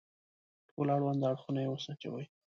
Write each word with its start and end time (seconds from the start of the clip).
ټول 0.69 0.87
اړوند 0.95 1.27
اړخونه 1.29 1.59
يې 1.63 1.69
وسنجوي. 1.71 2.25